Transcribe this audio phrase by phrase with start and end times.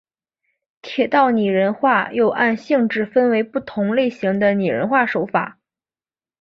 [0.81, 5.59] 铁道拟人化又按性质分为不同类型的拟人化手法。